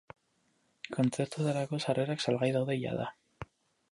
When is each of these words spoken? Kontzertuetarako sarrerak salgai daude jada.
Kontzertuetarako 0.95 1.79
sarrerak 1.85 2.25
salgai 2.27 2.51
daude 2.57 2.79
jada. 2.87 3.09